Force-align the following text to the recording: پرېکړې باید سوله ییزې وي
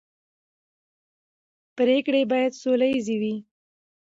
پرېکړې 1.77 2.21
باید 2.31 2.53
سوله 2.61 2.87
ییزې 2.91 3.15
وي 3.21 3.35